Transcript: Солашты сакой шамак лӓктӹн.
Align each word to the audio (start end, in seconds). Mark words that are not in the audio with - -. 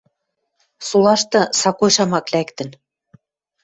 Солашты 0.87 1.39
сакой 1.61 1.91
шамак 1.95 2.25
лӓктӹн. 2.33 2.69